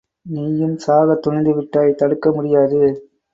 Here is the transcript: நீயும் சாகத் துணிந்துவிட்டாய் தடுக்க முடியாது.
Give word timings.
நீயும் 0.25 0.77
சாகத் 0.77 1.21
துணிந்துவிட்டாய் 1.27 1.95
தடுக்க 1.95 2.31
முடியாது. 2.31 2.81